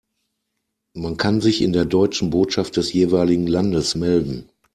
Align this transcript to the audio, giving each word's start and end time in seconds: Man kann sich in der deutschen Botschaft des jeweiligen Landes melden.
Man 0.95 1.17
kann 1.17 1.41
sich 1.41 1.61
in 1.61 1.73
der 1.73 1.85
deutschen 1.85 2.31
Botschaft 2.31 2.75
des 2.75 2.91
jeweiligen 2.91 3.45
Landes 3.45 3.93
melden. 3.93 4.49